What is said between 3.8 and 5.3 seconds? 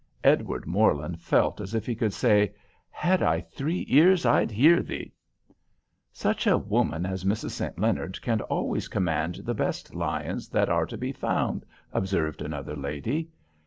ears I'd hear thee."